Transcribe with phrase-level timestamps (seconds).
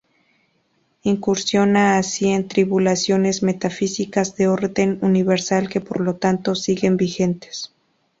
[1.03, 7.71] Incursiona así en tribulaciones metafísicas de orden universal que por lo tanto siguen vigentes.